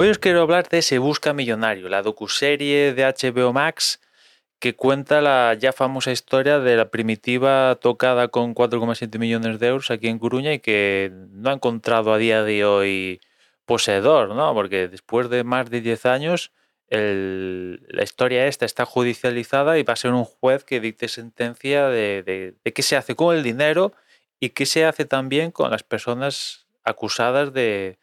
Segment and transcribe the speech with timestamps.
[0.00, 4.00] hoy os quiero hablar de Se Busca Millonario, la docuserie de HBO Max
[4.58, 9.90] que cuenta la ya famosa historia de la primitiva tocada con 4,7 millones de euros
[9.90, 13.20] aquí en Coruña y que no ha encontrado a día de hoy
[13.66, 14.54] poseedor, ¿no?
[14.54, 16.50] Porque después de más de 10 años
[16.88, 22.54] la historia esta está judicializada y va a ser un juez que dicte sentencia de,
[22.74, 23.92] qué se hace con el dinero
[24.40, 27.99] y qué se hace también con las personas acusadas de,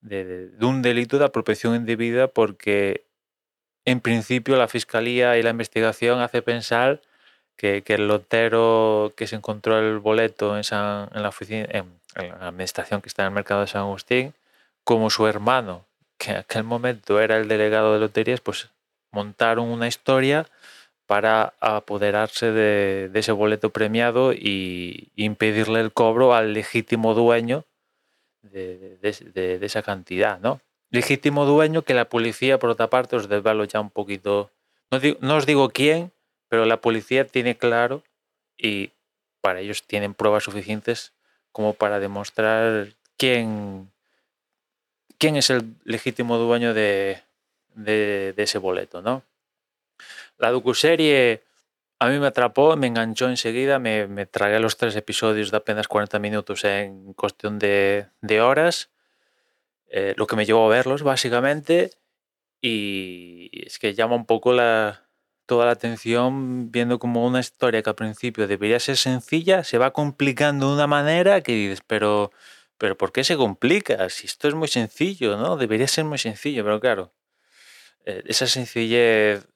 [0.00, 3.06] de, un delito de apropiación indebida porque
[3.84, 7.00] en principio la fiscalía y la investigación hace pensar
[7.56, 13.08] que, el lotero que se encontró el boleto en, la oficina, en, la administración que
[13.08, 14.34] está en el mercado de San Agustín,
[14.84, 15.86] como su hermano,
[16.18, 18.70] que en aquel momento era el delegado de loterías, pues
[19.10, 20.46] montaron una historia
[21.06, 27.64] para apoderarse de, ese boleto premiado y impedirle el cobro al legítimo dueño
[28.42, 30.60] de, de esa cantidad, ¿no?
[30.90, 34.50] legítimo dueño que la policía, por otra parte, os desvalo ya un poquito.
[34.90, 36.12] No, os digo quién,
[36.48, 38.02] pero la policía tiene claro
[38.56, 38.92] y
[39.40, 41.12] para ellos tienen pruebas suficientes
[41.52, 43.90] como para demostrar quién,
[45.18, 47.22] quién es el legítimo dueño de,
[48.36, 49.22] ese boleto, ¿no?
[50.38, 51.42] La docuserie
[52.00, 55.88] a mí me atrapó, me enganchó enseguida, me, me, tragué los tres episodios de apenas
[55.88, 58.90] 40 minutos en cuestión de, de horas
[59.90, 61.90] eh, lo que me llevó a verlos básicamente
[62.60, 65.08] y es que llama un poco la,
[65.46, 69.92] toda la atención viendo como una historia que al principio debería ser sencilla se va
[69.92, 72.32] complicando de una manera que dices, pero,
[72.76, 74.08] pero ¿por qué se complica?
[74.10, 75.56] Si esto es muy sencillo, ¿no?
[75.56, 77.14] Debería ser muy sencillo, pero claro,
[78.04, 79.48] eh, esa sencillez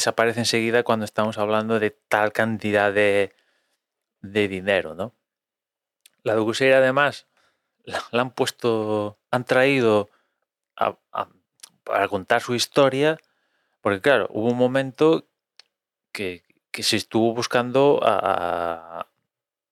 [0.00, 3.34] desaparece enseguida cuando estamos hablando de tal cantidad de,
[4.22, 5.14] de dinero, ¿no?
[6.22, 7.26] La docuserie además
[7.84, 10.08] la, han puesto, han traído
[11.84, 13.18] para contar su historia,
[13.82, 15.26] porque claro, hubo un momento
[16.12, 16.42] que,
[16.72, 19.06] se estuvo buscando a,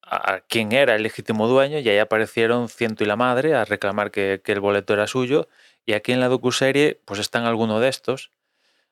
[0.03, 4.11] a, quién era el legítimo dueño y ahí aparecieron Ciento y la Madre a reclamar
[4.11, 5.47] que, el boleto era suyo
[5.87, 8.31] y aquí en la docuserie pues están algunos de estos.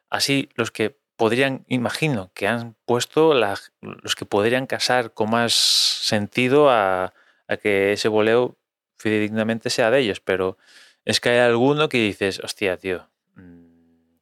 [0.10, 6.70] Así los que podrían, imagino, que han puesto los que podrían casar con más sentido
[6.70, 7.14] a,
[7.62, 8.56] que ese boleo
[8.98, 10.58] fidedignamente sea de ellos, pero
[11.06, 14.20] es que hay alguno que dices, hostia, tío, mm,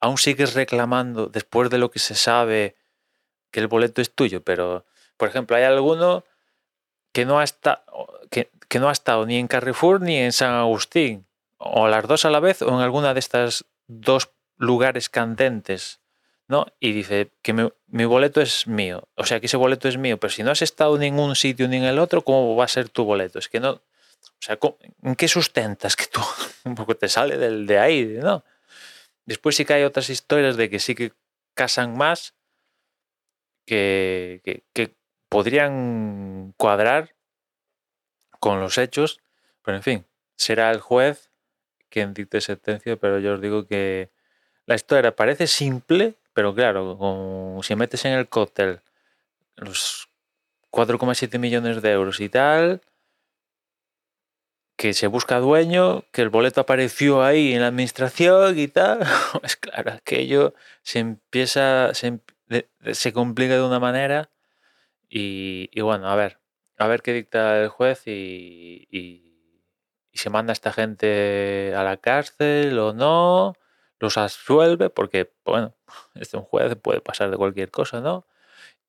[0.00, 2.76] aún sigues reclamando después de lo que se sabe
[3.50, 4.84] que el boleto es tuyo, pero,
[5.16, 6.24] por ejemplo, hay alguno
[7.12, 7.44] que no ha,
[8.30, 11.26] que, que no ha estado ni en Carrefour ni en San Agustín,
[11.58, 16.00] o las dos a la vez, o en alguna de estas dos lugares candentes
[16.48, 16.66] ¿no?
[16.80, 19.08] Y dice que mi, boleto es mío.
[19.14, 21.68] O sea, que ese boleto es mío, pero si no has estado en ningún sitio
[21.68, 23.38] ni en el otro, ¿cómo va a ser tu boleto?
[23.38, 23.72] Es que no.
[23.72, 24.58] O sea,
[25.02, 26.20] ¿en qué sustentas que tú
[27.00, 28.44] te sale del de ahí, ¿no?
[29.26, 31.12] Después sí que hay otras historias de que sí que
[31.54, 32.34] casan más,
[33.64, 34.94] que, que,
[35.30, 37.14] podrían cuadrar
[38.38, 39.20] con los hechos,
[39.62, 40.06] pero en fin,
[40.36, 41.30] será el juez
[41.88, 44.10] quien dicte sentencia, pero yo os digo que
[44.66, 48.82] la historia parece simple, pero claro, si metes en el cóctel
[49.56, 50.08] los
[50.70, 52.82] 4,7 millones de euros y tal,
[54.76, 59.08] que se busca dueño, que el boleto apareció ahí en la administración y tal, es
[59.40, 62.20] pues claro, aquello se empieza, se,
[62.92, 64.30] se complica de una manera
[65.08, 66.40] y, bueno, a ver,
[66.78, 69.60] a ver qué dicta el juez y, y,
[70.10, 73.54] y se manda a esta gente a la cárcel o no
[74.00, 75.74] los absuelve porque, bueno,
[76.14, 78.26] este un juez puede pasar de cualquier cosa, ¿no?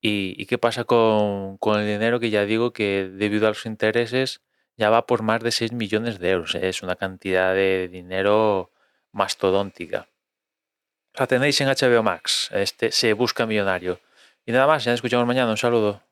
[0.07, 4.41] ¿Y, qué pasa con, el dinero que ya digo que debido a los intereses
[4.77, 6.53] ya va por más de 6 millones de euros?
[6.53, 6.69] ¿eh?
[6.69, 8.71] Es una cantidad de dinero
[9.11, 10.07] mastodóntica.
[11.15, 12.49] La tenéis en HBO Max.
[12.51, 13.99] Este se busca millonario.
[14.45, 15.49] Y nada más, ya nos escuchamos mañana.
[15.49, 16.04] Un saludo.